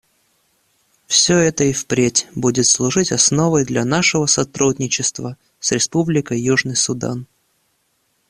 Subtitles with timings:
[1.05, 7.27] Все это и впредь будет служить основой для нашего сотрудничества с Республикой Южный Судан.